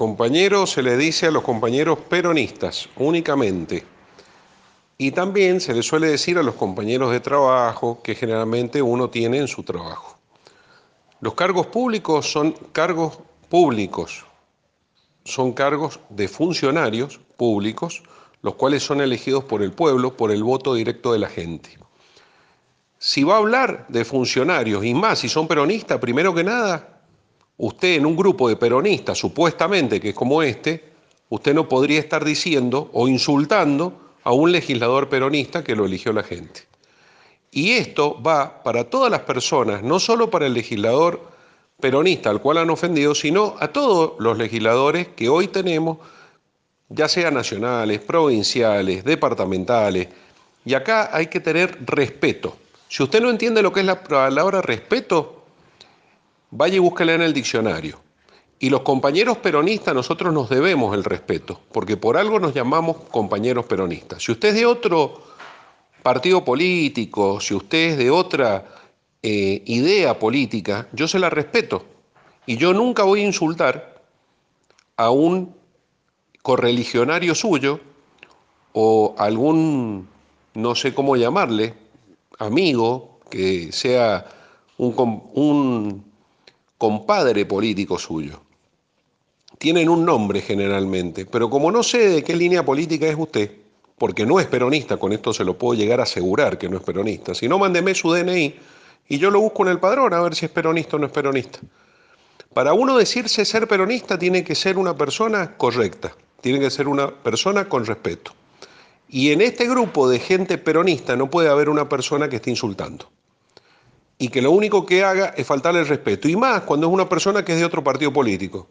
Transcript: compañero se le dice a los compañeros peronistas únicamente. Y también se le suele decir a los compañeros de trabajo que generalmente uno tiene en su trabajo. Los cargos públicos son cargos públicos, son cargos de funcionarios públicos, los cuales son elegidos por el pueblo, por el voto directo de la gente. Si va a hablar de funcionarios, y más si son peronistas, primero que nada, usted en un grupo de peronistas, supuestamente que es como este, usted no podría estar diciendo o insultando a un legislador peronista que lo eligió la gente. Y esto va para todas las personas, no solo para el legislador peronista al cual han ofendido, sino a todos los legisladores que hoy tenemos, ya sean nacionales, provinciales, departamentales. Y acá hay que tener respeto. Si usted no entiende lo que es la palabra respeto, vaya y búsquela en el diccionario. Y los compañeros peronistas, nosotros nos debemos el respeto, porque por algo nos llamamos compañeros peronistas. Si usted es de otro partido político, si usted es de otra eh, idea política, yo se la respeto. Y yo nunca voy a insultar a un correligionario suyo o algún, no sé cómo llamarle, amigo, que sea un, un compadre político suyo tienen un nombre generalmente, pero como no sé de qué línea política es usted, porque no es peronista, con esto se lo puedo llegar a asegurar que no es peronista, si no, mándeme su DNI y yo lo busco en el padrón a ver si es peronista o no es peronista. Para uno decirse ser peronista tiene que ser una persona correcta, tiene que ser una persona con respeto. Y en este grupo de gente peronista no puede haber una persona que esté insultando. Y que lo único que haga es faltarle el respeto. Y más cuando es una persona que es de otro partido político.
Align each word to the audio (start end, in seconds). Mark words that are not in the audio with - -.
compañero 0.00 0.66
se 0.66 0.82
le 0.82 0.96
dice 0.96 1.26
a 1.26 1.30
los 1.30 1.42
compañeros 1.42 1.98
peronistas 2.08 2.88
únicamente. 2.96 3.84
Y 4.96 5.10
también 5.10 5.60
se 5.60 5.74
le 5.74 5.82
suele 5.82 6.08
decir 6.08 6.38
a 6.38 6.42
los 6.42 6.54
compañeros 6.54 7.10
de 7.10 7.20
trabajo 7.20 8.00
que 8.02 8.14
generalmente 8.14 8.80
uno 8.80 9.10
tiene 9.10 9.36
en 9.36 9.46
su 9.46 9.62
trabajo. 9.62 10.18
Los 11.20 11.34
cargos 11.34 11.66
públicos 11.66 12.32
son 12.32 12.52
cargos 12.72 13.18
públicos, 13.50 14.24
son 15.24 15.52
cargos 15.52 16.00
de 16.08 16.28
funcionarios 16.28 17.20
públicos, 17.36 18.02
los 18.40 18.54
cuales 18.54 18.82
son 18.82 19.02
elegidos 19.02 19.44
por 19.44 19.60
el 19.60 19.72
pueblo, 19.72 20.16
por 20.16 20.30
el 20.30 20.42
voto 20.42 20.72
directo 20.72 21.12
de 21.12 21.18
la 21.18 21.28
gente. 21.28 21.78
Si 22.98 23.22
va 23.22 23.34
a 23.34 23.38
hablar 23.40 23.84
de 23.90 24.06
funcionarios, 24.06 24.82
y 24.82 24.94
más 24.94 25.18
si 25.18 25.28
son 25.28 25.46
peronistas, 25.46 25.98
primero 25.98 26.34
que 26.34 26.42
nada, 26.42 26.99
usted 27.60 27.96
en 27.96 28.06
un 28.06 28.16
grupo 28.16 28.48
de 28.48 28.56
peronistas, 28.56 29.18
supuestamente 29.18 30.00
que 30.00 30.10
es 30.10 30.14
como 30.14 30.42
este, 30.42 30.82
usted 31.28 31.54
no 31.54 31.68
podría 31.68 32.00
estar 32.00 32.24
diciendo 32.24 32.88
o 32.94 33.06
insultando 33.06 34.14
a 34.24 34.32
un 34.32 34.50
legislador 34.50 35.10
peronista 35.10 35.62
que 35.62 35.76
lo 35.76 35.84
eligió 35.84 36.12
la 36.14 36.22
gente. 36.22 36.62
Y 37.50 37.72
esto 37.72 38.20
va 38.22 38.62
para 38.62 38.84
todas 38.84 39.10
las 39.10 39.20
personas, 39.20 39.82
no 39.82 40.00
solo 40.00 40.30
para 40.30 40.46
el 40.46 40.54
legislador 40.54 41.20
peronista 41.78 42.30
al 42.30 42.40
cual 42.40 42.58
han 42.58 42.70
ofendido, 42.70 43.14
sino 43.14 43.56
a 43.60 43.68
todos 43.68 44.12
los 44.18 44.38
legisladores 44.38 45.08
que 45.08 45.28
hoy 45.28 45.48
tenemos, 45.48 45.98
ya 46.88 47.08
sean 47.08 47.34
nacionales, 47.34 48.00
provinciales, 48.00 49.04
departamentales. 49.04 50.08
Y 50.64 50.72
acá 50.72 51.10
hay 51.12 51.26
que 51.26 51.40
tener 51.40 51.78
respeto. 51.84 52.56
Si 52.88 53.02
usted 53.02 53.20
no 53.20 53.28
entiende 53.28 53.62
lo 53.62 53.72
que 53.72 53.80
es 53.80 53.86
la 53.86 54.02
palabra 54.02 54.62
respeto, 54.62 55.39
vaya 56.50 56.76
y 56.76 56.78
búsquela 56.78 57.14
en 57.14 57.22
el 57.22 57.32
diccionario. 57.32 58.00
Y 58.58 58.68
los 58.68 58.82
compañeros 58.82 59.38
peronistas, 59.38 59.94
nosotros 59.94 60.34
nos 60.34 60.50
debemos 60.50 60.94
el 60.94 61.02
respeto, 61.04 61.60
porque 61.72 61.96
por 61.96 62.18
algo 62.18 62.38
nos 62.38 62.52
llamamos 62.52 62.98
compañeros 63.10 63.64
peronistas. 63.64 64.22
Si 64.22 64.32
usted 64.32 64.48
es 64.48 64.54
de 64.56 64.66
otro 64.66 65.22
partido 66.02 66.44
político, 66.44 67.40
si 67.40 67.54
usted 67.54 67.92
es 67.92 67.98
de 67.98 68.10
otra 68.10 68.66
eh, 69.22 69.62
idea 69.64 70.18
política, 70.18 70.88
yo 70.92 71.08
se 71.08 71.18
la 71.18 71.30
respeto. 71.30 71.84
Y 72.44 72.56
yo 72.56 72.74
nunca 72.74 73.04
voy 73.04 73.20
a 73.22 73.26
insultar 73.26 74.02
a 74.96 75.10
un 75.10 75.54
correligionario 76.42 77.34
suyo 77.34 77.80
o 78.72 79.14
algún, 79.16 80.08
no 80.54 80.74
sé 80.74 80.92
cómo 80.92 81.16
llamarle, 81.16 81.74
amigo, 82.38 83.20
que 83.30 83.72
sea 83.72 84.26
un, 84.76 85.22
un 85.34 86.09
compadre 86.80 87.44
político 87.44 87.98
suyo 87.98 88.40
tienen 89.58 89.90
un 89.90 90.02
nombre 90.02 90.40
generalmente, 90.40 91.26
pero 91.26 91.50
como 91.50 91.70
no 91.70 91.82
sé 91.82 92.08
de 92.08 92.24
qué 92.24 92.34
línea 92.34 92.64
política 92.64 93.06
es 93.06 93.16
usted, 93.18 93.50
porque 93.98 94.24
no 94.24 94.40
es 94.40 94.46
peronista, 94.46 94.96
con 94.96 95.12
esto 95.12 95.34
se 95.34 95.44
lo 95.44 95.58
puedo 95.58 95.78
llegar 95.78 96.00
a 96.00 96.04
asegurar 96.04 96.56
que 96.56 96.70
no 96.70 96.78
es 96.78 96.82
peronista, 96.82 97.34
si 97.34 97.48
no, 97.48 97.58
mándeme 97.58 97.94
su 97.94 98.10
DNI 98.10 98.54
y 99.10 99.18
yo 99.18 99.30
lo 99.30 99.42
busco 99.42 99.62
en 99.64 99.72
el 99.72 99.78
padrón 99.78 100.14
a 100.14 100.22
ver 100.22 100.34
si 100.34 100.46
es 100.46 100.50
peronista 100.50 100.96
o 100.96 100.98
no 100.98 101.04
es 101.04 101.12
peronista. 101.12 101.58
Para 102.54 102.72
uno 102.72 102.96
decirse 102.96 103.44
ser 103.44 103.68
peronista 103.68 104.18
tiene 104.18 104.42
que 104.42 104.54
ser 104.54 104.78
una 104.78 104.96
persona 104.96 105.58
correcta, 105.58 106.16
tiene 106.40 106.60
que 106.60 106.70
ser 106.70 106.88
una 106.88 107.10
persona 107.10 107.68
con 107.68 107.84
respeto. 107.84 108.32
Y 109.06 109.32
en 109.32 109.42
este 109.42 109.68
grupo 109.68 110.08
de 110.08 110.18
gente 110.18 110.56
peronista 110.56 111.14
no 111.14 111.28
puede 111.28 111.50
haber 111.50 111.68
una 111.68 111.90
persona 111.90 112.30
que 112.30 112.36
esté 112.36 112.48
insultando. 112.48 113.10
Y 114.20 114.28
que 114.28 114.42
lo 114.42 114.50
único 114.50 114.84
que 114.84 115.02
haga 115.02 115.32
es 115.34 115.46
faltarle 115.46 115.80
el 115.80 115.88
respeto. 115.88 116.28
Y 116.28 116.36
más 116.36 116.60
cuando 116.60 116.86
es 116.86 116.92
una 116.92 117.08
persona 117.08 117.42
que 117.42 117.54
es 117.54 117.58
de 117.58 117.64
otro 117.64 117.82
partido 117.82 118.12
político. 118.12 118.68